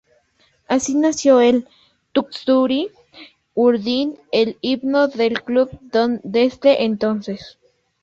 [0.67, 1.67] Así nació el
[2.15, 5.69] "Txuri-urdin", el himno del club
[6.23, 7.59] desde entonces.